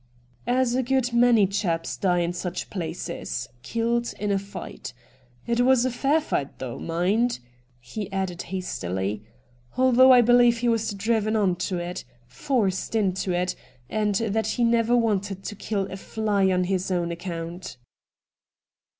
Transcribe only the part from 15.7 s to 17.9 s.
a fly on his own account.'